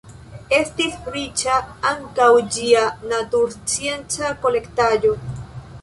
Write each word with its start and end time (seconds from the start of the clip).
Estis 0.59 0.95
riĉa 1.15 1.59
ankaŭ 1.91 2.31
ĝia 2.57 2.83
naturscienca 3.13 4.35
kolektaĵo. 4.47 5.15